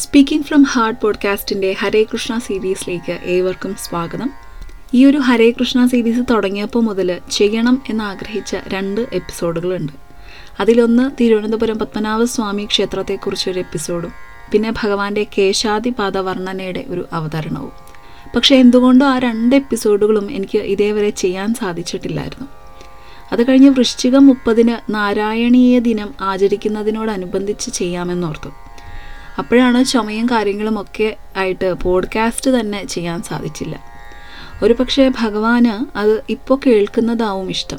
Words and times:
Speaking 0.00 0.44
from 0.44 0.62
heart 0.62 1.00
പോഡ്കാസ്റ്റിന്റെ 1.00 1.76
ഹരേ 1.78 2.02
കൃഷ്ണ 2.02 2.38
സീരീസിലേക്ക് 2.38 3.18
ഏവർക്കും 3.24 3.76
സ്വാഗതം. 3.78 4.30
ഈ 4.94 5.06
ഒരു 5.06 5.18
ഹരേ 5.18 5.50
കൃഷ്ണ 5.50 5.86
സീരീസ് 5.86 6.20
തുടങ്ങിയപ്പോൾ 6.30 6.82
മുതൽ 6.82 7.18
ചെയ്യണം 7.30 7.82
എന്നാഗ്രഹിച്ച 7.88 8.56
രണ്ട് 8.68 9.00
എപ്പിസോഡുകളുണ്ട്. 9.00 9.92
അതിലൊന്ന് 10.60 11.10
തിരുവനന്തപുരം 11.20 11.78
പത്മനാഭ 11.78 12.22
സ്വാമി 12.22 12.64
ക്ഷേത്രത്തെക്കുറിച്ചൊരു 12.64 13.58
എപ്പിസോഡും 13.58 14.12
പിന്നെ 14.52 14.72
ഭഗവാന്റെ 14.82 15.26
കേശാദിപാദ 15.38 16.18
വർണനയുടെ 16.18 16.84
ഒരു 16.88 17.08
അവതരണവും. 17.12 17.72
പക്ഷേ 18.36 18.56
എന്തുകൊണ്ടോ 18.56 19.06
ആ 19.06 19.18
രണ്ട് 19.18 19.56
എപ്പിസോഡുകളും 19.56 20.32
എനിക്ക് 20.32 20.58
ഇതേവരെ 20.58 21.10
ചെയ്യാൻ 21.10 21.54
സാധിച്ചിട്ടില്ലായിരുന്നു. 21.54 22.48
അത് 23.32 23.48
കഴിഞ്ഞ് 23.48 23.70
വൃശ്ചികം 23.70 24.26
മുപ്പതിന് 24.26 24.94
നാരായണീയ 24.94 25.78
ദിനം 25.78 26.14
ആചരിക്കുന്നതിനോടനുബന്ധിച്ച് 26.20 27.70
ചെയ്യാമെന്നോർത്തു. 27.70 28.69
അപ്പോഴാണ് 29.40 29.84
ചുമയും 29.84 30.26
കാര്യങ്ങളും 30.26 30.80
ഒക്കെ 30.80 31.16
ആയിട്ട് 31.36 31.72
പോഡ്കാസ്റ്റ് 31.72 32.50
തന്നെ 32.50 32.84
ചെയ്യാൻ 32.84 33.22
സാധിച്ചില്ല. 33.22 33.80
ഒരു 34.62 34.72
പക്ഷേ 34.72 35.10
ഭഗവാന് 35.20 35.98
അത് 35.98 36.22
ഇപ്പോൾ 36.28 36.60
കേൾക്കുന്നതാവും 36.66 37.50
ഇഷ്ടം. 37.50 37.78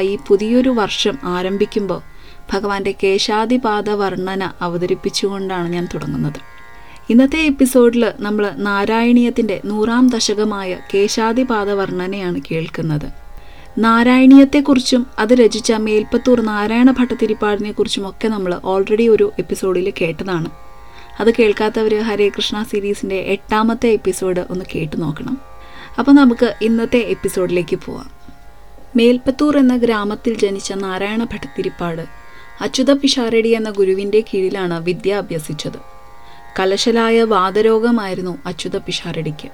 ഈ 0.00 0.18
പുതിയൊരു 0.28 0.70
വർഷം 0.70 1.18
ആരംഭിക്കുമ്പോൾ 1.24 2.02
ഭഗവാന്റെ 2.52 2.94
കേശാദിപാദ 3.02 3.90
വർണന 3.90 4.52
അവതരിപ്പിച്ചുകൊണ്ടാണ് 4.60 5.68
ഞാൻ 5.68 5.88
തുടങ്ങുന്നത്. 5.94 6.40
ഇന്നത്തെ 7.10 7.38
എപ്പിസോഡിൽ 7.38 8.12
നമ്മൾ 8.20 8.50
നാരായണീയത്തിന്റെ 8.56 9.60
നൂറാം 9.64 10.08
ദശകമായ 10.08 10.78
കേശാദിപാദ 10.94 11.70
വർണനയാണ് 11.70 12.40
കേൾക്കുന്നത്. 12.50 13.12
നാരായണീയത്തെക്കുറിച്ചും 13.78 15.06
അത് 15.18 15.34
രചിച്ച 15.34 15.72
മേൽപ്പത്തൂർ 15.72 16.40
നാരായണ 16.40 16.90
ഭട്ടതിരിപ്പാടിനെക്കുറിച്ചുമൊക്കെ 16.90 18.16
ഒക്കെ 18.16 18.28
നമ്മൾ 18.28 18.60
ഓൾറെഡി 18.64 19.08
ഒരു 19.08 19.32
എപ്പിസോഡിൽ 19.38 19.92
കേട്ടതാണ്. 20.00 20.63
അത് 21.20 21.34
കേൾക്കാത്തവർ 21.38 22.00
ഹരേ 22.00 22.28
കൃഷ്ണ 22.28 22.62
സീരീസിന്റെ 22.62 23.16
എട്ടാമത്തെ 23.16 23.88
എപ്പിസോഡ് 23.88 24.44
ഒന്ന് 24.50 24.64
കേട്ടു 24.74 24.96
നോക്കണം. 24.96 25.38
അപ്പോൾ 25.98 26.12
നമുക്ക് 26.12 26.54
ഇന്നത്തെ 26.62 26.98
എപ്പിസോഡിലേക്ക് 26.98 27.76
പോവാം. 27.76 28.10
മേൽപ്പത്തൂർ 28.96 29.58
എന്ന 29.58 29.76
ഗ്രാമത്തിൽ 29.76 30.38
ജനിച്ച 30.38 30.72
നാരായണ 30.72 31.24
ഭട്ടത്തിരിപ്പാട് 31.24 32.02
അച്യുത 32.60 32.92
പിഷാരടി 32.92 33.48
എന്ന 33.48 33.70
ഗുരുവിന്റെ 33.70 34.20
കീഴിലാണ് 34.20 34.82
വിദ്യ 34.82 35.14
അഭ്യസിച്ചത്. 35.14 35.78
കലശലായ 36.58 37.22
വാദരോഗമായിരുന്നു 37.22 38.38
അച്യുത 38.46 38.76
പിഷാരടിക്ക്. 38.76 39.48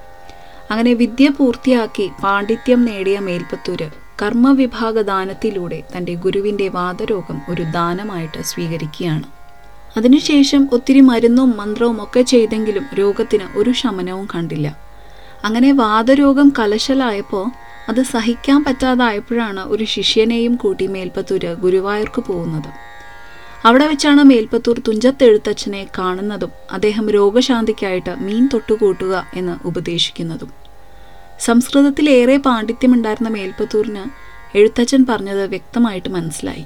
അങ്ങനെ 0.71 0.93
വിദ്യ 0.93 1.29
പൂർത്തിയാക്കി 1.29 2.11
പാണ്ഡിത്യം 2.23 2.85
നേടിയ 2.85 3.19
മേൽപ്പത്തൂര് 3.19 3.89
കർമ്മവിഭാഗ 4.21 5.01
ദാനത്തിലൂടെ 5.01 5.83
തന്റെ 5.97 6.13
ഗുരുവിന്റെ 6.13 6.67
വാതരോഗം 6.67 7.41
ഒരു 7.49 7.61
ദാനമായിട്ട് 7.61 8.41
സ്വീകരിക്കുകയാണ്. 8.41 9.40
അതിനുശേഷം 9.97 10.69
ഒത്തിരി 10.71 10.99
മരുന്നും 10.99 11.57
മന്ത്രവും 11.57 12.03
ഒക്കെ 12.03 12.21
ചെയ്തെങ്കിലും 12.21 12.85
രോഗത്തിന് 12.93 13.57
ഒരു 13.57 13.71
ശമനവും 13.71 14.27
കണ്ടില്ല. 14.35 14.77
അങ്ങനെ 15.43 15.71
വാദരോഗം 15.71 16.53
കലശലായപ്പോൾ 16.59 17.51
അത് 17.89 18.01
സഹിക്കാൻ 18.03 18.63
പറ്റാതായപ്പോഴാണ് 18.63 19.59
ഒരു 19.59 19.83
ശിഷ്യനെയും 19.83 20.55
കൂട്ടി 20.55 20.87
മേൽപ്പത്തൂര് 20.87 21.55
ഗുരുവായൂർക്ക് 21.55 22.21
പോകുന്നത്. 22.21 22.69
അവിടെ 23.65 23.87
വെച്ചാണ് 23.87 24.23
മേൽപ്പത്തൂർ 24.23 24.81
തുഞ്ചത്തെഴുത്തച്ഛനെ 24.87 25.87
കാണുന്നതും 25.97 26.51
അദ്ദേഹം 26.71 27.09
രോഗശാന്തിക്കായിട്ട് 27.09 28.15
മീൻ 28.19 28.49
തൊട്ടുകൂട്ടുക 28.53 29.27
എന്ന് 29.35 29.67
ഉപദേശിക്കുന്നതും. 29.67 30.51
സംസ്കൃതത്തിലേറെ 31.39 32.37
പാണ്ഡിത്യമുണ്ടായിരുന്ന 32.37 33.29
മേൽപ്പത്തൂരിന് 33.29 34.03
എഴുത്തച്ഛൻ 34.57 35.05
പറഞ്ഞത് 35.09 35.49
വ്യക്തമായിട്ട് 35.49 36.09
മനസ്സിലായി. 36.09 36.65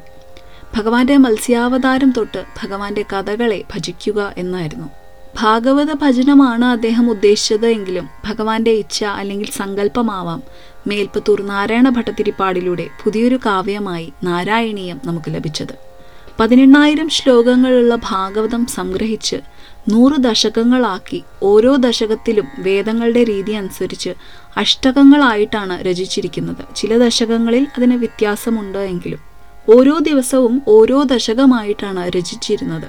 ഭഗവാന്റെ 0.75 1.17
മത്സ്യാവതാരം 1.17 2.13
തൊട്ട് 2.17 2.45
ഭഗവാന്റെ 2.63 3.05
കഥകളെ 3.13 3.63
ഭജിക്കുക 3.75 4.33
എന്നായിരുന്നു. 4.37 4.89
ഭാഗവത 5.39 5.93
ഭജനമാണ് 5.93 6.65
അദ്ദേഹം 6.65 7.09
ഉദ്ദേശിച്ചത് 7.09 7.65
എങ്കിലും 7.65 8.09
ഭഗവാന്റെ 8.25 8.71
ഇച്ഛ 8.71 9.03
അല്ലെങ്കിൽ 9.03 9.51
സങ്കല്പമാവാം. 9.51 10.43
മേൽപ്പത്തൂർ 10.87 11.41
നാരായണ 11.41 11.89
ഭട്ടത്തിരിപ്പാടിലൂടെ 11.89 12.87
പുതിയൊരു 13.03 13.39
കാവ്യമായി 13.45 14.13
നാരായണീയം 14.23 15.01
നമുക്ക് 15.05 15.33
ലഭിച്ചത്. 15.33 15.75
പതിനെണ്ണായിരം 16.39 17.09
ശ്ലോകങ്ങളുള്ള 17.09 17.95
ഭാഗവതം 17.95 18.65
സംഗ്രഹിച്ച് 18.65 19.35
നൂറ് 19.89 20.13
ദശകങ്ങളാക്കി 20.17 21.23
ഓരോ 21.43 21.75
ദശകത്തിലും 21.75 22.47
വേദങ്ങളുടെ 22.59 23.23
രീതി 23.23 23.51
അനുസരിച്ച് 23.51 24.09
അഷ്ടകങ്ങളായിട്ടാണ് 24.57 25.81
രചിച്ചിരിക്കുന്നത്. 25.81 26.75
ചില 26.75 26.97
ദശകങ്ങളിൽ 26.97 27.67
അതിന് 27.77 27.95
വ്യത്യാസമുണ്ട് 27.95 28.77
എങ്കിലും. 28.77 29.34
ഓരോ 29.69 29.97
ദിവസവും 29.97 30.61
ഓരോ 30.67 31.03
ദശകമായിട്ടാണ് 31.03 32.09
രചിച്ചിരുന്നത്. 32.09 32.87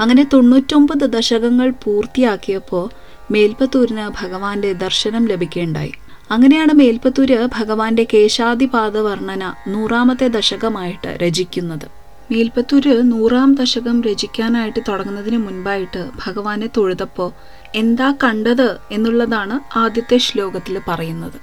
അങ്ങനെ 0.00 0.22
തൊണ്ണൂറ്റൊമ്പത് 0.32 1.06
ദശകങ്ങൾ 1.12 1.70
പൂർത്തിയാക്കിയപ്പോൾ 1.84 2.90
മേൽപ്പത്തൂരിന് 3.30 4.10
ഭഗവാന്റെ 4.22 4.72
ദർശനം 4.72 5.26
ലഭിക്കുകയുണ്ടായി 5.26 5.92
അങ്ങനെയാണ് 6.30 6.72
മേൽപ്പത്തൂര് 6.72 7.48
ഭഗവാന്റെ 7.58 8.06
കേശാദിപാദ 8.14 8.98
വർണന 8.98 9.54
നൂറാമത്തെ 9.68 10.28
ദശകമായിട്ട് 10.28 11.18
രചിക്കുന്നത്. 11.22 11.86
മേൽപ്പത്തൂര് 12.30 13.12
നൂറാം 13.12 13.54
ദശകം 13.54 14.02
രചിക്കാനായിട്ട് 14.02 14.80
തുടങ്ങുന്നതിന് 14.88 15.36
മുൻപായിട്ട് 15.36 16.10
ഭഗവാനെ 16.26 16.68
തൊഴുതപ്പോൾ 16.76 17.32
എന്താ 17.74 18.14
കണ്ടത് 18.24 18.76
എന്നുള്ളതാണ് 18.92 19.78
ആദ്യത്തെ 19.78 20.18
ശ്ലോകത്തിൽ 20.18 20.80
പറയുന്നത്. 20.88 21.38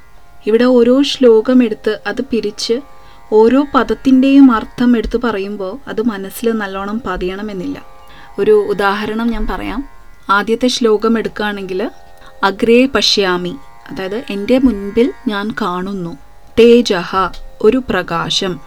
ഇവിടെ 0.47 0.63
ഓരോ 0.63 1.01
ശ്ലോകം 1.01 1.63
എടുത്ത് 1.63 1.99
അത് 2.07 2.21
പിരിച്ച് 2.21 3.00
ഓരോ 3.33 3.65
പദത്തിന്റെയും 3.75 4.51
അർത്ഥം 4.51 4.97
എടുത്തു 4.97 5.17
പറയുമ്പോൾ 5.17 5.89
അത് 5.89 6.01
മനസ്സിൽ 6.01 6.51
നല്ലോണം 6.51 7.01
പതിയണമെന്നില്ല. 7.05 7.81
ഒരു 8.39 8.51
ഉദാഹരണം 8.51 9.27
ഞാൻ 9.27 9.47
പറയാം. 9.47 9.83
ആദ്യത്തെ 10.29 10.67
ശ്ലോകം 10.67 11.19
എടുക്കുകയാണെങ്കിൽ 11.19 11.91
അഗ്രേ 12.43 12.85
പശ്യാമി 12.85 13.57
അതായത് 13.91 14.23
എന്റെ 14.29 14.57
മുൻപിൽ 14.57 15.13
ഞാൻ 15.27 15.51
കാണുന്നു. 15.61 16.17
തേജഹ 16.59 17.15
ഒരു 17.61 17.83
പ്രകാശം. 17.89 18.59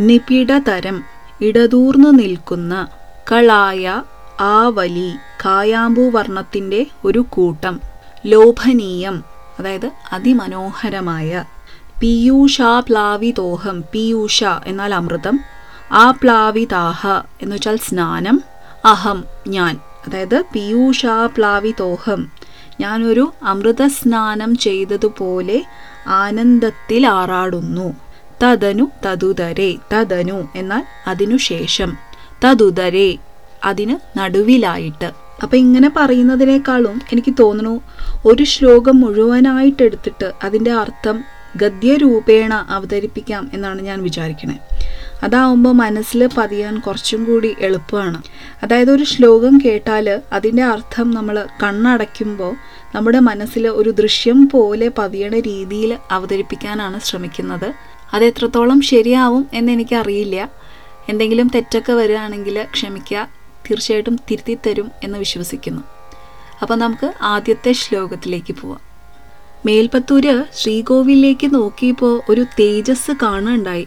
നിപിടതരം 0.00 1.04
ഇടതൂർന്നു 1.40 2.08
നിൽക്കുന്ന 2.08 2.88
കളായ 3.32 4.02
ആവലി 4.40 5.12
കായാമ്പൂവർണത്തിന്റെ 5.44 6.86
ഒരു 7.04 7.26
കൂട്ടം. 7.30 7.80
ലോഭനീയം 8.26 9.24
അതായത് 9.58 9.90
അതിമനോഹരമായ 10.12 11.44
പീയൂഷാപ്ലാവിതോഹം 12.02 13.84
പീയൂഷ 13.94 14.44
എന്നാൽ 14.44 14.94
അമൃതം 14.94 15.40
ആ 15.92 16.10
പ്ലാവിതാഹ 16.10 17.06
എന്ന് 17.42 17.56
വെച്ചാൽ 17.56 17.76
സ്നാനം 17.76 18.42
അഹം 18.84 19.24
ഞാൻ. 19.48 19.80
അതായത് 20.06 20.42
പീയൂഷാപ്ലാവിതോഹം 20.54 22.32
ഞാനൊരു 22.80 23.32
അമൃത 23.42 23.86
സ്നാനം 23.86 24.56
ചെയ്തതുപോലെ 24.56 25.64
ആനന്ദത്തിൽ 26.06 27.06
ആറാടുന്നു. 27.06 27.94
തദനു 28.42 28.90
തതുതരെ 29.06 29.74
തദനു 29.92 30.48
എന്നാൽ 30.54 30.84
അതിനുശേഷം 31.06 31.96
തതുതരെ 32.44 33.18
അതിന് 33.64 34.18
നടുവിലായിട്ട്. 34.18 35.12
അപ്പം 35.42 35.58
ഇങ്ങനെ 35.58 35.90
പറയുന്നതിനേക്കാളും 35.96 37.00
എനിക്ക് 37.12 37.34
തോന്നുന്നു 37.40 37.80
ഒരു 38.24 38.44
ശ്ലോകം 38.44 39.00
മുഴുവനായിട്ട് 39.00 39.82
എടുത്തിട്ട് 39.82 40.32
അതിന്റെ 40.44 40.72
അർത്ഥം 40.72 41.35
ഗദ്യരൂപേണ 41.56 42.54
അവതരിപ്പിക്കാം 42.54 43.50
എന്നാണ് 43.54 43.82
ഞാൻ 43.82 44.02
വിചാരിക്കണേ. 44.02 44.58
അതാവുമ്പോൾ 45.22 45.72
മനസ്സിൽ 45.72 46.28
പതിയാൻ 46.38 46.80
കുറച്ചും 46.80 47.24
കൂടി 47.24 47.56
എളുപ്പമാണ്. 47.60 48.22
അതായത് 48.62 48.90
ഒരു 48.90 49.04
ശ്ലോകം 49.04 49.60
കേട്ടാൽ 49.64 50.20
അതിന്റെ 50.32 50.64
അർത്ഥം 50.64 51.10
നമ്മൾ 51.10 51.46
കണ്ണടയ്ക്കുമ്പോൾ 51.62 52.54
നമ്മുടെ 52.94 53.18
മനസ്സിൽ 53.18 53.68
ഒരു 53.68 53.90
ദൃശ്യം 53.90 54.48
പോലെ 54.52 54.88
പതിയണ 54.98 55.38
രീതിയിൽ 55.40 55.98
അവതരിപ്പിക്കാനാണ് 56.10 57.00
ശ്രമിക്കുന്നത്. 57.00 57.72
അത് 58.12 58.24
എത്രത്തോളം 58.24 58.80
ശരിയാവും 58.80 59.46
എന്നെനിക്കറിയില്ല. 59.54 60.50
എന്തെങ്കിലും 61.08 61.50
തെറ്റൊക്കെ 61.54 61.92
വരികയാണെങ്കിൽ 61.92 62.66
ക്ഷമിക്കുക 62.72 63.28
തീർച്ചയായിട്ടും 63.70 64.16
തിരുത്തി 64.30 64.58
തരും 64.66 64.90
എന്ന് 65.04 65.18
വിശ്വസിക്കുന്നു. 65.18 65.82
അപ്പോൾ 66.62 66.74
നമുക്ക് 66.74 67.12
ആദ്യത്തെ 67.22 67.72
ശ്ലോകത്തിലേക്ക് 67.72 68.54
പോവാം. 68.54 68.85
മേൽപ്പത്തൂര് 69.66 70.34
ശ്രീകോവിലേക്ക് 70.58 71.54
നോക്കിയപ്പോൾ 71.54 72.14
ഒരു 72.30 72.42
തേജസ് 72.60 73.12
കാണുകയുണ്ടായി 73.22 73.86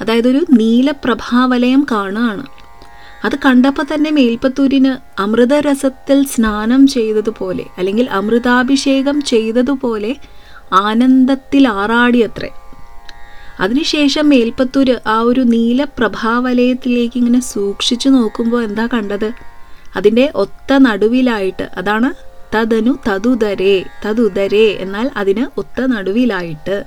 അതായത് 0.00 0.28
ഒരു 0.28 0.40
നീലപ്രഭാവലയം 0.50 1.86
കാണുകയാണ് 1.90 2.44
അത് 3.24 3.36
കണ്ടപ്പോൾ 3.44 3.82
തന്നെ 3.82 4.10
മേൽപ്പത്തൂരിന് 4.10 4.92
അമൃതരസത്തിൽ 5.20 6.18
സ്നാനം 6.24 6.86
ചെയ്തതുപോലെ 6.86 7.64
അല്ലെങ്കിൽ 7.78 8.06
അമൃതാഭിഷേകം 8.10 9.16
ചെയ്തതുപോലെ 9.22 10.12
ആനന്ദത്തിൽ 10.72 11.68
ആറാടിയത്രേ. 11.68 12.50
അതിനുശേഷം 13.60 14.28
മേൽപ്പത്തൂര് 14.28 14.96
ആ 15.06 15.20
ഒരു 15.20 15.40
നീലപ്രഭാവലയത്തിലേക്ക് 15.54 17.16
ഇങ്ങനെ 17.16 17.40
സൂക്ഷിച്ചു 17.52 18.08
നോക്കുമ്പോൾ 18.08 18.62
എന്താ 18.62 18.88
കണ്ടത്? 18.94 19.30
അതിന്റെ 19.96 20.32
ഒത്ത 20.34 20.78
നടുവിലായിട്ട് 20.78 21.66
അതാണ് 21.76 22.10
തദനു 22.54 22.98
തതുതരേ 23.08 23.84
തതുതരേ 24.06 24.76
എന്നാൽ 24.80 25.10
അതിന് 25.16 25.46
ഒത്ത 25.58 25.86
നടുവിലായിട്ട് 25.86 26.84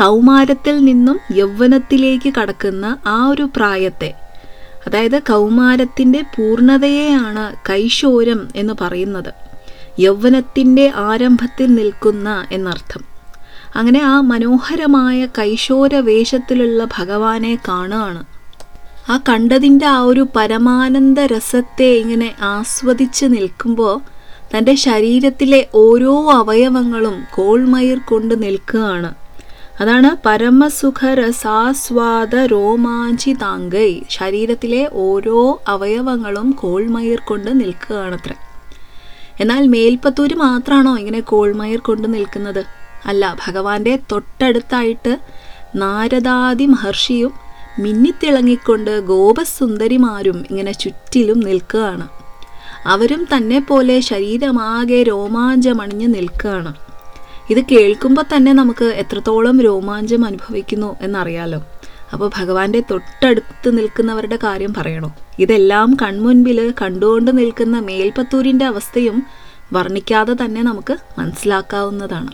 കൗമാരത്തിൽ 0.00 0.84
നിന്നും 0.84 1.20
യൗവനത്തിലേക്ക് 1.32 2.32
കടക്കുന്ന 2.34 2.96
ആ 3.06 3.26
ഒരു 3.26 3.48
പ്രായത്തെ 3.56 4.14
അതായത് 4.86 5.18
കൗമാരത്തിന്റെ 5.18 6.22
പൂർണതയെയാണ് 6.22 7.70
കൈശോരം 7.70 8.48
എന്ന് 8.56 8.74
പറയുന്നത്. 8.80 9.34
യൗവനത്തിന്റെ 9.98 10.92
ആരംഭത്തിൽ 10.94 11.74
നിൽക്കുന്ന 11.74 12.46
എന്നർത്ഥം. 12.52 13.04
അങ്ങനെ 13.76 14.00
ആ 14.02 14.20
മനോഹരമായ 14.20 15.26
കൈശോര 15.26 15.94
വേഷത്തിലുള്ള 15.96 16.88
ഭഗവാനെ 16.98 17.58
കാണുകയാണ്. 17.68 18.24
ആ 19.10 19.20
കണ്ടതിന്റെ 19.28 19.86
ആ 19.86 19.98
ഒരു 19.98 20.26
പരമാനന്ദ 20.36 21.20
രസത്തെ 21.20 21.90
ഇങ്ങനെ 21.90 22.34
ആസ്വദിച്ച് 22.40 23.26
നിൽക്കുമ്പോൾ 23.26 24.17
തന്റെ 24.56 24.74
ശരീരത്തിലെ 24.74 25.66
ഓരോ 25.74 26.32
അവയവങ്ങളും 26.32 27.22
കോൾമയിർ 27.34 27.98
കൊണ്ട് 27.98 28.42
നിൽക്കുകയാണ്. 28.42 29.14
അതാണ് 29.80 30.16
പരമസുഖരസാസ്വാദ 30.26 32.34
രോമാഞ്ചി 32.34 33.32
താങ്കൈ. 33.32 34.02
ശരീരത്തിലെ 34.10 34.88
ഓരോ 34.92 35.62
അവയവങ്ങളും 35.68 36.50
കോൾമയിർ 36.50 37.18
കൊണ്ട് 37.18 37.60
നിൽക്കുകയാണത്രേ. 37.60 38.34
എന്നാൽ 39.40 39.66
മേൽപ്പത്തൂര് 39.66 40.34
മാത്രമാണോ 40.34 40.98
ഇങ്ങനെ 40.98 41.20
കോൾമയിർ 41.20 41.78
കൊണ്ട് 41.78 42.14
നിൽക്കുന്നത്? 42.14 42.64
അല്ല 43.06 43.36
ഭഗവാന്റെ 43.46 43.98
തൊട്ടടുത്തായിട്ട് 44.12 45.18
നാരദാദി 45.76 46.66
മഹർഷിയും 46.66 47.32
മിന്നിത്തിളങ്ങിക്കൊണ്ട് 47.78 49.00
ഗോപസുന്ദരിമാരും 49.00 50.44
ഇങ്ങനെ 50.50 50.72
ചുറ്റിലും 50.72 51.40
നിൽക്കുകയാണ്. 51.40 52.17
അവരും 52.88 53.26
തന്നെ 53.36 53.58
പോലെ 53.58 54.00
ശരീരമാകെ 54.00 55.02
രോമാഞ്ചമണിഞ്ഞ് 55.02 56.14
നിൽക്കുകയാണ്. 56.14 56.74
ഇത് 57.50 57.64
കേൾക്കുമ്പോൾ 57.64 58.24
തന്നെ 58.36 58.52
നമുക്ക് 58.52 58.84
എത്രത്തോളം 58.84 59.60
രോമാഞ്ചം 59.60 60.24
അനുഭവിക്കുന്നു 60.24 60.96
എന്നറിയാലോ. 61.02 61.62
അപ്പോൾ 62.12 62.30
ഭഗവാന്റെ 62.36 62.80
തൊട്ടടുത്ത് 62.90 63.78
നിൽക്കുന്നവരുടെ 63.78 64.36
കാര്യം 64.36 64.74
പറയണോ? 64.76 65.16
ഇതെല്ലാം 65.38 65.96
കൺമുൻപിൽ 66.02 66.74
കണ്ടുകൊണ്ട് 66.82 67.38
നിൽക്കുന്ന 67.38 67.78
മേൽപ്പത്തൂരിന്റെ 67.78 68.64
അവസ്ഥയും 68.64 69.22
വർണിക്കാതെ 69.72 70.36
തന്നെ 70.44 70.62
നമുക്ക് 70.62 70.96
മനസ്സിലാക്കാവുന്നതാണ്. 71.18 72.30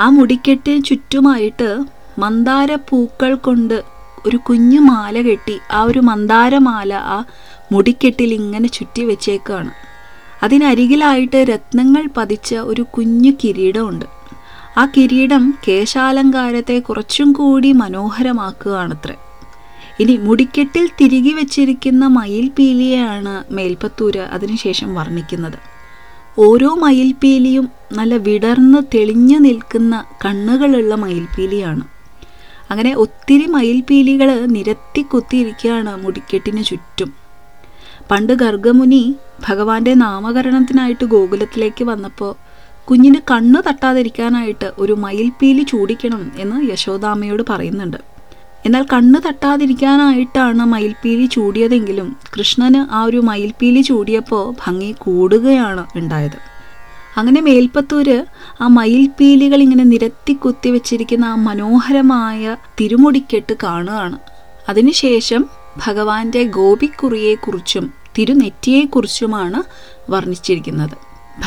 ആ 0.00 0.08
മുടിക്കെട്ടിന് 0.08 0.84
ചുറ്റുമായിട്ട് 0.84 1.84
മന്ദാര 2.18 2.74
പൂക്കൾ 2.74 3.34
കൊണ്ട് 3.34 3.82
ഒരു 4.26 4.36
കുഞ്ഞു 4.36 4.80
മാല 4.80 5.20
കെട്ടി 5.20 5.58
ആ 5.72 5.82
ഒരു 5.82 5.98
മന്ദാരമാല 5.98 6.94
ആ 6.94 7.24
മുടിക്കെട്ടിൽ 7.72 8.34
ഇങ്ങനെ 8.34 8.68
ചുറ്റി 8.68 9.02
വെച്ചേക്കാണ്. 9.02 9.70
അതിനരികിലായിട്ട് 10.42 11.36
രത്നങ്ങൾ 11.36 12.08
പതിച്ച 12.16 12.54
ഒരു 12.54 12.82
കുഞ്ഞു 12.82 13.32
കിരീടമുണ്ട്. 13.44 14.15
ആ 14.78 14.86
കിരീടം 14.86 15.58
കേശാലങ്കാരത്തെ 15.68 16.78
കുറച്ചും 16.78 17.32
കൂടി 17.32 17.72
മനോഹരമാക്കുകയാണത്രേ. 17.72 19.14
ഇനി 20.00 20.16
മുടിക്കെട്ടിൽ 20.16 20.90
തിരികെ 21.00 21.32
വെച്ചിരിക്കുന്ന 21.32 22.06
മയിൽപീലിയെയാണ് 22.06 23.54
മേൽപ്പത്തൂര് 23.54 24.18
അതിനുശേഷം 24.18 24.94
വർണിക്കുന്നത്. 24.94 25.58
ഓരോ 26.38 26.74
മയിൽപീലിയും 26.74 27.68
നല്ല 27.92 28.14
വിടർന്ന് 28.14 28.78
തെളിഞ്ഞു 28.94 29.38
നിൽക്കുന്ന 29.38 30.04
കണ്ണുകളുള്ള 30.24 30.94
മയിൽപീലിയാണ്. 30.94 31.84
അങ്ങനെ 32.70 32.94
ഒത്തിരി 32.94 33.46
മയിൽപീലികൾ 33.46 34.46
നിരത്തി 34.46 35.02
കുത്തിയിരിക്കുകയാണ് 35.02 36.04
മുടിക്കെട്ടിന് 36.04 36.64
ചുറ്റും. 36.64 37.14
പണ്ട് 38.10 38.32
ഗർഗമുനി 38.32 39.16
ഭഗവാന്റെ 39.48 39.94
നാമകരണത്തിനായിട്ട് 39.94 41.04
ഗോകുലത്തിലേക്ക് 41.04 41.84
വന്നപ്പോൾ 41.84 42.45
കുഞ്ഞിന് 42.90 43.20
കണ്ണ് 43.30 43.68
തട്ടാതിരിക്കാനായിട്ട് 43.68 44.72
ഒരു 44.78 44.92
മയിൽപ്പീലി 44.92 45.62
ചൂടിക്കണം 45.62 46.32
എന്ന് 46.36 46.70
യശോദാമ്മയോട് 46.72 47.42
പറയുന്നുണ്ട്. 47.48 47.96
എന്നാൽ 48.66 48.86
കണ്ണ് 48.92 49.28
തട്ടാതിരിക്കാനായിട്ടാണ് 49.28 50.64
മയിൽപ്പീലി 50.64 51.26
ചൂടിയതെങ്കിലും 51.26 52.16
കൃഷ്ണന് 52.36 52.94
ആ 52.94 53.02
ഒരു 53.02 53.16
മയിൽപ്പീലി 53.16 53.80
ചൂടിയപ്പോൾ 53.80 54.54
ഭംഗി 54.66 54.94
കൂടുകയാണ് 54.98 55.86
ഉണ്ടായത്. 55.96 56.38
അങ്ങനെ 57.16 57.40
മേൽപ്പത്തൂര് 57.40 58.24
ആ 58.60 58.66
മയിൽപ്പീലികൾ 58.68 59.62
ഇങ്ങനെ 59.62 59.84
നിരത്തി 59.84 60.32
കുത്തി 60.32 60.68
വെച്ചിരിക്കുന്ന 60.68 61.24
ആ 61.24 61.34
മനോഹരമായ 61.34 62.56
തിരുമുടിക്കെട്ട് 62.80 63.52
കാണുകയാണ്. 63.62 64.18
അതിനുശേഷം 64.68 65.44
ഭഗവാന്റെ 65.86 66.42
ഗോപിക്കുറിയെക്കുറിച്ചും 66.42 67.92
തിരുനെറ്റിയെക്കുറിച്ചുമാണ് 68.18 69.62
വർണിച്ചിരിക്കുന്നത്. 70.10 70.96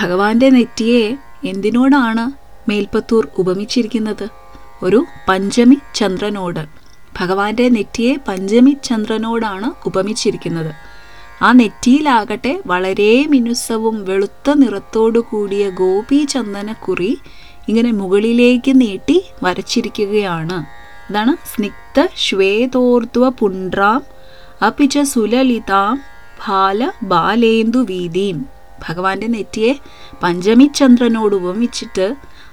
ഭഗവാന്റെ 0.01 0.49
നെറ്റിയെ 0.49 1.17
എന്തിനോടാണ് 1.45 2.31
മേൽപ്പത്തൂർ 2.69 3.27
ഉപമിച്ചിരിക്കുന്നത്? 3.37 4.29
ഒരു 4.83 5.05
പഞ്ചമി 5.29 5.77
ചന്ദ്രനോട്. 5.95 6.65
ഭഗവാന്റെ 7.19 7.69
നെറ്റിയെ 7.69 8.15
പഞ്ചമി 8.27 8.77
ചന്ദ്രനോടാണ് 8.83 9.87
ഉപമിച്ചിരിക്കുന്നത്. 9.87 10.71
ആ 11.41 11.51
നെറ്റിയിലാകട്ടെ 11.51 12.59
വളരെ 12.65 13.25
മിനുസവും 13.29 14.05
വെളുത്ത 14.05 14.53
നിറത്തോടു 14.55 15.19
കൂടിയ 15.19 15.69
ഗോപീചന്ദനക്കുറി 15.69 17.17
ഇങ്ങനെ 17.69 17.91
മുകളിലേക്ക് 17.91 18.81
നീട്ടി 18.81 19.25
വരച്ചിരിക്കുകയാണ്. 19.43 20.65
ഇതാണ് 21.09 21.55
സ്നിഗ്ധ 21.55 22.07
ശ്വേതോർധ്വ 22.17 23.29
പുണ്ട്രാം 23.29 24.03
അപിച 24.61 24.99
സുലലിതാം 24.99 26.01
ബാല 26.47 26.91
ബാലേന്ദു 27.03 27.79
വീതിയും 27.79 28.58
ഭഗവാന്റെ 28.87 29.27
നെറ്റിയെ 29.27 29.73
പഞ്ചമിചന്ദ്രനോട് 30.23 31.35
ഉപമിച്ചിട്ട് 31.35 32.07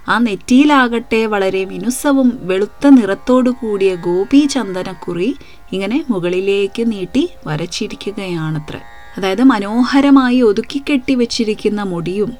ആ 0.08 0.18
നെറ്റിയിലാകട്ടെ 0.18 1.26
വളരെ 1.26 1.64
മിനുസവും 1.64 2.28
വെളുത്ത 2.42 2.86
നിറത്തോടു 2.88 3.50
കൂടിയ 3.50 3.94
ഗോപി 3.94 4.46
ചന്ദനക്കുറി 4.46 5.30
ഇങ്ങനെ 5.72 6.04
മുകളിലേക്ക് 6.10 6.92
നീട്ടി 6.92 7.28
വരച്ചിരിക്കുകയാണത്രേ. 7.46 8.80
അതായത് 9.16 9.42
മനോഹരമായി 9.44 10.42
ഒതുക്കിക്കെട്ടി 10.42 11.14
വെച്ചിരിക്കുന്ന 11.14 11.82
മുടിയും 11.82 12.32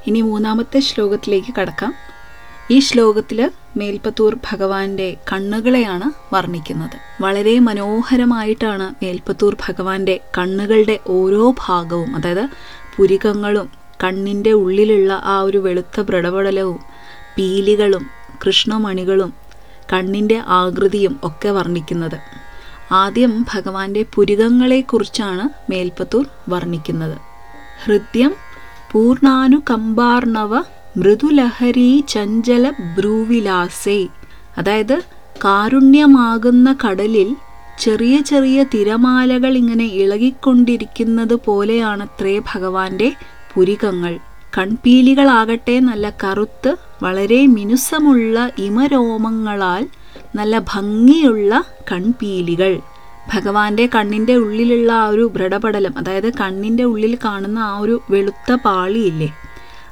ഇനി 0.07 0.21
മൂന്നാമത്തെ 0.21 0.81
ശ്ലോകത്തിലേക്ക് 0.81 1.55
കടക്കാം. 1.61 1.95
ഈ 2.71 2.79
ശ്ലോകത്തിൽ 2.79 3.51
മേൽപ്പത്തൂർ 3.77 4.37
ഭഗവാന്റെ 4.53 5.17
കണ്ണുകളെയാണ് 5.33 6.35
വർണിക്കുന്നത്. 6.35 7.23
വളരെ 7.23 7.59
മനോഹരമായിട്ടാണ് 7.59 9.05
മേൽപ്പത്തൂർ 9.05 9.57
ഭഗവാന്റെ 9.69 10.21
കണ്ണുകളുടെ 10.39 10.99
ഓരോ 11.07 11.55
ഭാഗവും 11.67 12.17
അതായത് 12.17 12.49
പുരികങ്ങളും 12.97 13.71
കണ്ണിന്റെ 14.05 14.53
ഉള്ളിലുള്ള 14.53 15.21
ആ 15.25 15.41
ഒരു 15.41 15.59
വെളുത്ത 15.59 16.01
പ്രടപടലവും 16.01 16.81
പീലികളും 17.39 18.07
കൃഷ്ണമണികളും 18.47 19.35
കണ്ണിന്റെ 19.93 20.43
ആകൃതിയും 20.47 21.21
ഒക്കെ 21.23 21.49
വർണിക്കുന്നത്. 21.49 22.38
ആദ്യം 22.92 23.47
ഭഗവാന്റെ 23.54 24.04
പുരികങ്ങളെക്കുറിച്ചാണ് 24.14 25.71
മേൽപ്പത്തൂർ 25.71 26.26
വർണിക്കുന്നത്. 26.49 27.18
ഹൃദ്യം 27.85 28.35
പൂർണാനുകമ്പാർണവ 28.92 30.59
മൃദുലഹരി 30.97 32.04
ചഞ്ചല 32.09 32.73
ബ്രൂവിലാസേ. 32.99 34.07
അതായത് 34.59 35.02
കാരുണ്യമാകുന്ന 35.45 36.76
കടലിൽ 36.87 37.37
ചെറിയ 37.78 38.21
ചെറിയ 38.21 38.62
തിരമാലകൾ 38.62 39.57
ഇങ്ങനെ 39.57 39.85
ഇളകിക്കൊണ്ടിരിക്കുന്നത് 39.85 41.35
പോലെയാണത്രേ 41.35 42.38
ഭഗവാന്റെ 42.38 43.12
പുരികങ്ങൾ. 43.54 44.18
കൺപീലികളാകട്ടെ 44.59 45.80
നല്ല 45.80 46.11
കറുത്ത് 46.25 46.76
വളരെ 47.02 47.47
മിനുസമുള്ള 47.47 48.50
ഇമരോമങ്ങളാൽ 48.59 49.87
നല്ല 50.35 50.59
ഭംഗിയുള്ള 50.59 51.65
കൺപീലികൾ. 51.93 52.81
ഭഗവാന്റെ 53.35 53.89
കണ്ണിന്റെ 53.95 54.35
ഉള്ളിലുള്ള 54.35 54.93
ആ 54.93 55.09
ഒരു 55.09 55.31
ബ്രടപടലം 55.35 55.95
അതായത് 55.99 56.35
കണ്ണിന്റെ 56.35 56.85
ഉള്ളിൽ 56.85 57.19
കാണുന്ന 57.25 57.59
ആ 57.59 57.79
ഒരു 57.79 58.03
വെളുത്ത 58.11 58.53
പാളിയില്ലേ 58.53 59.29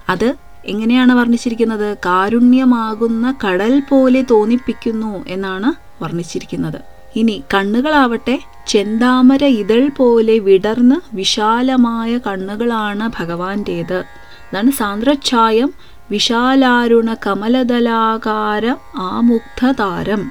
അത് 0.09 0.35
എങ്ങനെയാണ് 0.65 1.13
വർണിച്ചിരിക്കുന്നത്? 1.13 1.97
കാരുണ്യമാകുന്ന 2.07 3.35
കടൽ 3.45 3.83
പോലെ 3.89 4.23
തോന്നിപ്പിക്കുന്നു 4.31 5.25
എന്നാണ് 5.29 5.73
വർണിച്ചിരിക്കുന്നത്. 6.03 6.81
ഇനി 7.17 7.45
കണ്ണുകളാവട്ടെ 7.55 8.39
ചെന്താമര 8.69 9.45
ഇതൾ 9.45 9.91
പോലെ 9.97 10.39
വിടർന്ന് 10.39 10.95
വിശാലമായ 11.15 12.19
കണ്ണുകളാണ് 12.19 13.11
ഭഗവാന്റേത്. 13.19 14.05
അതാണ് 14.49 14.71
സാന്ദ്രഛായം 14.71 15.73
വിശാലാരുണ 16.11 17.15
കമലദലാകാര 17.27 18.75
ആമുഗ്ധതാരം. 18.97 20.31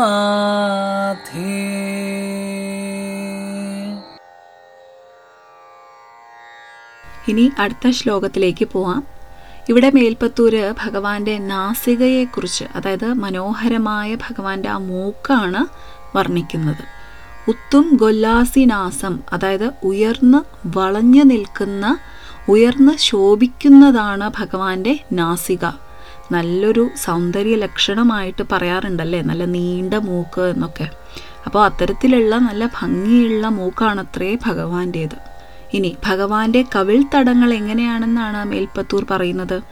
ഇനി 7.28 7.44
അടുത്ത 7.58 7.90
ശ്ലോകത്തിലേക്ക് 7.90 8.66
പോവാം 8.68 9.02
ഇവിടെ 9.68 9.88
മേൽപ്പത്തൂര് 9.90 10.64
ഭഗവാന്റെ 10.78 11.37
നാസികയെക്കുറിച്ച് 11.46 12.66
അതായത് 12.76 13.08
മനോഹരമായ 13.18 14.11
ഭഗവാന്റെ 14.25 14.68
ആ 14.68 14.78
മൂക്കാണ് 14.84 15.62
വർണിക്കുന്നത് 16.16 16.84
ഉത്തും 17.48 17.96
ഗൊല്ലാസിനാസം 17.96 19.18
അതായത് 19.32 19.70
ഉയർന്ന് 19.82 20.38
വളഞ്ഞു 20.78 21.22
നിൽക്കുന്ന 21.22 21.98
ഉയർന്ന് 22.48 22.92
ശോഭിക്കുന്നതാണ് 22.98 24.30
ഭഗവാന്റെ 24.38 25.00
നാസിക. 25.12 25.64
നല്ലൊരു 26.32 26.90
സൗന്ദര്യ 26.96 27.56
ലക്ഷണമായിട്ട് 27.56 28.44
പറയാറുണ്ടല്ലേ? 28.52 29.22
നല്ല 29.22 29.44
നീണ്ട 29.44 29.94
മൂക്ക് 29.94 30.40
എന്നൊക്കെ. 30.40 30.90
അപ്പോൾ 31.46 31.64
അത്തരത്തിലുള്ള 31.64 32.38
നല്ല 32.38 32.66
ഭംഗിയുള്ള 32.66 33.48
മൂക്കാണത്രേ 33.48 34.38
ഭഗവാന്റേത്. 34.46 35.16
ഇനി 35.74 35.96
ഭഗവാന്റെ 36.06 36.64
കവിൾ 36.74 37.04
തടങ്ങൾ 37.14 37.54
എങ്ങനെയാണെന്നാണ് 37.54 38.50
മേൽപ്പത്തൂർ 38.50 39.06
പറയുന്നത്? 39.10 39.62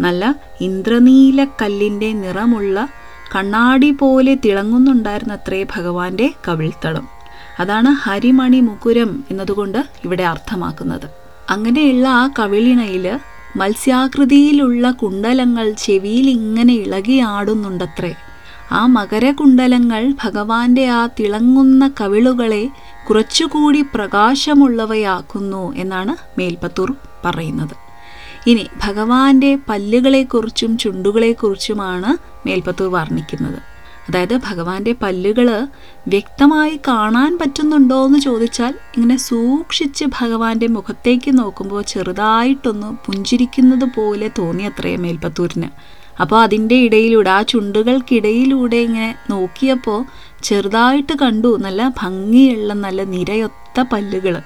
നല്ല 0.00 0.34
ഇന്ദ്രനീല 0.60 1.44
കല്ലിന്റെ 1.44 2.12
നിറമുള്ള 2.12 2.88
കണ്ണാടി 3.34 3.90
പോലെ 3.90 4.34
തിളങ്ങുന്നുണ്ടായിരുന്നത്രേ 4.34 5.66
ഭഗവാന്റെ 5.76 6.34
കവിൾത്തടം. 6.48 7.21
അതാണ് 7.58 7.88
ഹരിമണി 7.88 8.60
മുകുരം 8.60 9.24
എന്നതുകൊണ്ട് 9.30 9.78
ഇവിടെ 10.04 10.22
അർത്ഥമാക്കുന്നത്. 10.22 11.06
അങ്ങനെയുള്ള 11.50 12.08
ആ 12.08 12.26
കവിളിണയിൽ 12.38 13.18
മത്സ്യാകൃതിയിലുള്ള 13.56 14.90
കുണ്ടലങ്ങൾ 14.90 15.72
ചെവിയിൽ 15.72 16.30
ഇങ്ങനെ 16.30 16.74
ഇളകിയാടുന്നുണ്ടത്രേ 16.74 18.14
ആ 18.72 18.86
മകരകുണ്ടലങ്ങൾ 18.86 20.14
ഭഗവാന്റെ 20.24 20.88
ആ 20.88 21.06
തിളങ്ങുന്ന 21.06 21.90
കവിളുകളെ 22.00 22.68
കുറച്ചുകൂടി 23.08 23.84
പ്രകാശമുള്ളവയാക്കുന്നു 23.94 25.74
എന്നാണ് 25.76 26.40
മേൽപ്പത്തൂർ 26.40 26.94
പറയുന്നത്. 27.24 27.74
ഇനി 28.46 28.66
ഭഗവാന്റെ 28.82 29.58
പല്ലുകളെക്കുറിച്ചും 29.68 30.78
ചുണ്ടുകളെക്കുറിച്ചുമാണ് 30.78 32.16
മേൽപ്പത്തൂർ 32.46 32.92
വർണിക്കുന്നത്. 32.92 33.71
അതായത് 34.06 34.36
ഭഗവാന്റെ 34.36 34.92
പല്ലുകൾ 35.02 35.48
വ്യക്തമായി 36.08 36.80
കാണാൻ 36.88 37.38
പറ്റുന്നുണ്ടോ 37.38 38.06
എന്ന് 38.06 38.18
ചോദിച്ചാൽ 38.18 38.74
ഇങ്ങനെ 38.96 39.16
സൂക്ഷിച്ച് 39.16 40.04
ഭഗവാന്റെ 40.04 40.66
മുഖത്തേക്ക് 40.66 41.38
നോക്കുമ്പോൾ 41.38 41.82
ചെറുതായിട്ടൊന്ന് 41.82 42.86
പുഞ്ചിരിക്കുന്നത് 43.06 43.86
പോലെ 43.96 44.30
തോന്നി 44.38 44.62
അത്രയും 44.62 45.02
മേൽപ്പത്തൂരിന്. 45.02 45.70
അപ്പോൾ 46.20 46.42
അതിന്റെ 46.42 46.74
ഇടയിലൂടെ 46.74 47.30
ആ 47.30 47.42
ചുണ്ടുകൾക്കിടയിലൂടെ 47.42 48.76
ഇങ്ങനെ 48.76 49.14
നോക്കിയപ്പോൾ 49.30 50.04
ചെറുതായിട്ട് 50.42 51.12
കണ്ടു 51.12 51.56
നല്ല 51.56 51.92
ഭംഗിയുള്ള 51.98 52.72
നല്ല 52.72 53.02
നിരയൊത്ത 53.02 53.80
പല്ലുകൾ 53.92 54.42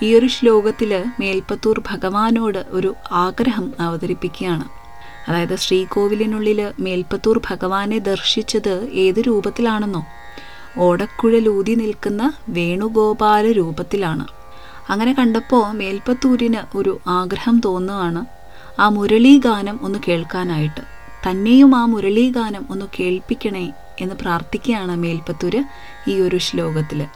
ഈ 0.06 0.08
ഒരു 0.18 0.28
ശ്ലോകത്തിൽ 0.36 0.92
മേൽപ്പത്തൂർ 1.22 1.78
ഭഗവാനോട് 1.88 2.60
ഒരു 2.78 2.90
ആഗ്രഹം 3.22 3.66
അവതരിപ്പിക്കുകയാണ് 3.86 4.66
അതായത് 5.29 5.57
ശ്രീകോവിലിനുള്ളിൽ 5.57 6.73
മേൽപ്പത്തൂർ 6.81 7.41
ഭഗവാനെ 7.51 7.99
ദർശിച്ചത് 7.99 8.91
ഏത് 8.93 9.21
രൂപത്തിലാണെന്നോ? 9.21 10.07
ഓടക്കുഴലൂതി 10.77 11.75
നിൽക്കുന്ന 11.75 12.33
വേണുഗോപാല 12.49 13.53
രൂപത്തിലാണ്. 13.53 14.27
അങ്ങനെ 14.91 15.13
കണ്ടപ്പോൾ 15.13 15.73
മേൽപ്പത്തൂരിന് 15.73 16.77
ഒരു 16.77 17.01
ആഗ്രഹം 17.07 17.61
തോന്നുകയാണ്. 17.65 18.27
ആ 18.81 18.89
മുരളീഗാനം 18.89 19.79
ഒന്ന് 19.83 19.99
കേൾക്കാനായിട്ട്. 20.09 20.81
തന്നെയും 21.31 21.75
ആ 21.75 21.85
മുരളീഗാനം 21.85 22.67
ഒന്ന് 22.71 22.87
കേൾപ്പിക്കണേ 23.01 23.73
എന്ന് 24.01 24.15
പ്രാർത്ഥിക്കുകയാണ് 24.15 24.97
മേൽപ്പത്തൂര് 24.97 25.65
ഈ 26.09 26.21
ഒരു 26.21 26.37
ശ്ലോകത്തിൽ. 26.37 27.07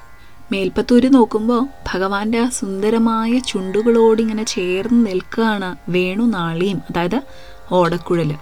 മേൽപ്പത്തൂര് 0.53 1.15
നോക്കുമ്പോൾ 1.15 1.69
ഭഗവാന്റെ 1.93 2.39
ആ 2.39 2.49
സുന്ദരമായ 2.49 3.39
ചുണ്ടുകളോടിങ്ങനെ 3.39 4.45
ചേർന്ന് 4.45 5.07
നിൽക്കുകയാണ് 5.07 5.77
വേണുനാളിയും 5.89 6.83
അതായത് 6.91 7.23
ഓടക്കുഴൽ 7.73 8.37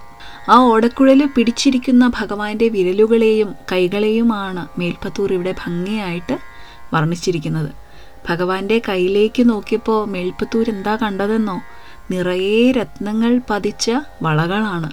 ആ 0.49 0.57
ഓടക്കുഴൽ 0.57 1.27
പിടിച്ചിരിക്കുന്ന 1.27 2.09
ഭഗവാന്റെ 2.09 2.69
വിരലുകളെയും 2.69 3.55
കൈകളെയുമാണ് 3.73 4.81
മേൽപ്പത്തൂർ 4.81 5.33
ഇവിടെ 5.33 5.55
ഭംഗിയായിട്ട് 5.65 6.39
വർണിച്ചിരിക്കുന്നത്. 6.95 7.71
ഭഗവാന്റെ 8.29 8.83
കയ്യിലേക്ക് 8.89 9.49
നോക്കിയപ്പോൾ 9.49 10.09
മേൽപ്പത്തൂർ 10.09 10.69
എന്താ 10.69 10.97
കണ്ടതെന്നോ? 10.97 11.61
നിറയെ 12.11 12.73
രത്നങ്ങൾ 12.73 13.41
പതിച്ച 13.51 13.91
വളകളാണ്. 14.23 14.91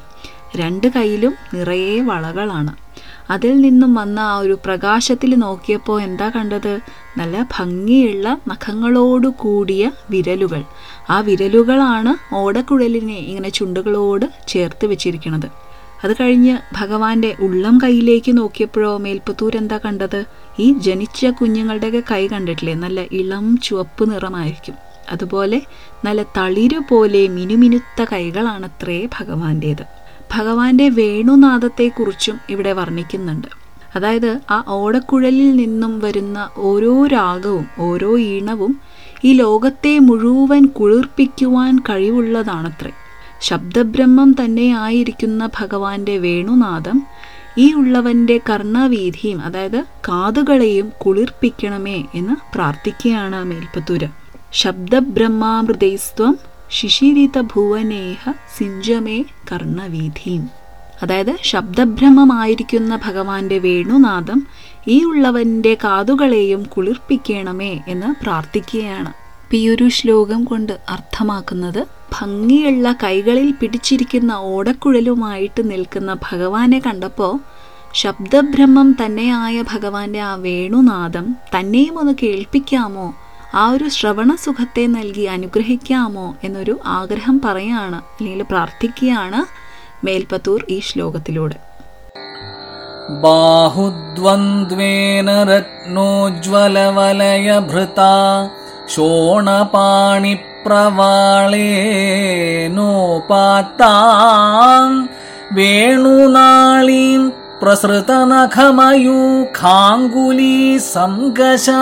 രണ്ട് 0.56 0.88
കൈയിലും 0.88 1.34
നിറയെ 1.54 2.02
വളകളാണ്. 2.02 2.83
അതിൽ 3.30 3.62
നിന്നും 3.62 3.94
വന്ന 3.94 4.20
ആ 4.20 4.38
ഒരു 4.38 4.58
പ്രകാശത്തിൽ 4.66 5.36
നോക്കിയപ്പോൾ 5.36 6.02
എന്താ 6.02 6.30
കണ്ടത്? 6.30 6.80
നല്ല 7.18 7.48
ഭംഗിയുള്ള 7.58 8.38
നഖങ്ങളോട് 8.48 9.28
കൂടിയ 9.28 9.92
വിരലുകൾ. 10.10 10.64
ആ 11.10 11.20
വിരലുകളാണ് 11.20 12.36
ഓടക്കുഴലിനെ 12.36 13.14
ഇങ്ങനെ 13.14 13.50
ചുണ്ടുകളോട് 13.50 14.26
ചേർത്ത് 14.48 14.86
വെച്ചിരിക്കുന്നത് 14.86 15.52
അത് 16.04 16.16
കഴിഞ്ഞ് 16.20 16.58
ഭഗവാന്റെ 16.74 17.36
ഉള്ളം 17.40 17.78
കൈയിലേക്ക് 17.78 18.38
നോക്കിയപ്പോഴോ 18.38 18.98
മേൽപ്പത്തൂർ 18.98 19.56
എന്താ 19.56 19.80
കണ്ടത്? 19.86 20.26
ഈ 20.60 20.74
ജനിച്ച 20.74 21.26
കുഞ്ഞുങ്ങളുടെയൊക്കെ 21.26 22.04
കൈ 22.12 22.28
കണ്ടിട്ടില്ലേ? 22.28 22.74
നല്ല 22.74 23.02
ഇളം 23.02 23.58
ചുവപ്പ് 23.58 24.12
നിറമായിരിക്കും. 24.12 24.76
അതുപോലെ 25.10 25.62
നല്ല 26.06 26.24
തളിരു 26.38 26.82
പോലെ 26.90 27.28
മിനുമിനുത്ത 27.28 28.04
കൈകളാണത്രേ 28.04 29.10
ഭഗവാന്റേത്. 29.20 30.03
ഭഗവാന്റെ 30.34 30.90
വേണുനാഥത്തെക്കുറിച്ചും 30.90 32.40
ഇവിടെ 32.50 32.74
വർണിക്കുന്നുണ്ട്. 32.74 33.48
അതായത് 33.96 34.40
ആ 34.52 34.64
ഓടക്കുഴലിൽ 34.68 35.56
നിന്നും 35.56 36.00
വരുന്ന 36.00 36.50
ഓരോ 36.58 37.08
രാഗവും 37.08 37.68
ഓരോ 37.80 38.20
ഈണവും 38.20 38.80
ഈ 39.24 39.34
ലോകത്തെ 39.34 40.00
മുഴുവൻ 40.00 40.66
കുളിർപ്പിക്കുവാൻ 40.66 41.80
കഴിവുള്ളതാണത്രേ. 41.80 42.92
ശബ്ദബ്രഹ്മം 43.42 44.36
തന്നെയായിരിക്കുന്ന 44.44 45.50
ഭഗവാന്റെ 45.60 46.18
വേണുനാഥം 46.18 47.04
ഈ 47.58 47.74
ഉള്ളവന്റെ 47.74 48.40
കർണവീതിയും 48.50 49.42
അതായത് 49.42 49.86
കാതുകളെയും 50.10 50.92
കുളിർപ്പിക്കണമേ 51.06 52.04
എന്ന് 52.16 52.56
പ്രാർത്ഥിക്കുകയാണ് 52.56 53.46
മേൽപ്പത്തൂര്. 53.46 54.08
ശബ്ദബ്രഹ്മാമൃതൈസ്ത്വം 54.54 56.53
ശിശിരിത 56.72 57.42
ഭുവനേഹ 57.42 58.32
സിഞ്ചമേ 58.58 59.24
കർണവീഥീം 59.52 60.50
അതായത് 61.02 61.36
ശബ്ദഭ്രമമായിരിക്കുന്ന 61.42 62.96
ഭഗവാന്റെ 62.96 63.58
വേണുനാദം 63.58 64.48
ഈ 64.88 65.04
ഉള്ളവന്റെ 65.04 65.78
കാതുകളെയും 65.84 66.64
കുളിർപ്പിക്കണമേ 66.64 67.80
എന്ന് 67.88 68.24
പ്രാർത്ഥിക്കുകയാണ്. 68.24 69.14
ഈ 69.54 69.70
ഒരു 69.70 69.88
ശ്ലോകം 69.88 70.44
കൊണ്ട് 70.44 70.80
അർത്ഥമാക്കുന്നത് 70.90 71.88
ഭംഗിയുള്ള 72.20 72.96
കൈകളിൽ 73.04 73.52
പിടിച്ചിരിക്കുന്ന 73.52 74.32
ഓടക്കുഴലുമായിട്ട് 74.32 75.72
നിൽക്കുന്ന 75.72 76.18
ഭഗവാനെ 76.32 76.80
കണ്ടപ്പോൾ 76.80 77.40
ശബ്ദഭ്രമം 77.94 78.96
തന്നെയായ 79.02 79.62
ഭഗവാന്റെ 79.62 80.22
ആ 80.22 80.36
വേണുനാദം 80.36 81.36
തന്നെയും 81.58 82.00
ഒന്ന് 82.00 82.14
കേൾപ്പിക്കാമോ 82.24 83.14
ആ 83.56 83.70
ഒരു 83.70 83.90
ശ്രവണ 83.90 84.36
സുഖത്തെ 84.36 84.88
നൽകി 84.88 85.26
അനുഗ്രഹിക്കാമോ 85.26 86.36
എന്നൊരു 86.44 86.80
ആഗ്രഹം 86.86 87.42
പറയാണ് 87.46 87.96
അല്ലെങ്കിൽ 87.96 88.44
പ്രാർത്ഥിക്കുകയാണ് 88.44 89.46
മേൽപത്തൂർ 90.06 90.66
ഈ 90.70 90.80
ശ്ലോകത്തിലൂടെ. 90.80 91.56
ബാഹുദ്വന്ദ്വേന 93.24 95.44
രത്നോജ്വലവലയഭൃത 95.44 98.00
വേണുനാളീം 105.54 107.43
प्रसृतनखमयूखाङ्गुली 107.64 110.56
सङ्गशाराम्। 110.86 111.76